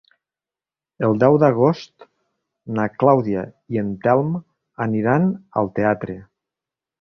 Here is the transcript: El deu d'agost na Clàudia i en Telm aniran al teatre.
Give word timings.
El 1.07 1.11
deu 1.23 1.35
d'agost 1.43 2.07
na 2.79 2.85
Clàudia 3.03 3.43
i 3.77 3.81
en 3.83 3.93
Telm 4.07 4.33
aniran 4.87 5.29
al 5.63 5.71
teatre. 5.79 6.19